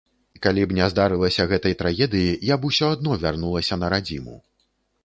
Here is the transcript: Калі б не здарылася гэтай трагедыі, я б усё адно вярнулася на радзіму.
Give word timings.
Калі 0.45 0.63
б 0.69 0.77
не 0.77 0.87
здарылася 0.93 1.45
гэтай 1.51 1.75
трагедыі, 1.83 2.33
я 2.53 2.59
б 2.65 2.73
усё 2.73 2.91
адно 2.99 3.23
вярнулася 3.27 3.83
на 3.85 3.97
радзіму. 3.97 4.35